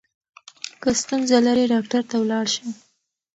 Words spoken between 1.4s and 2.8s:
لرې ډاکټر ته ولاړ شه.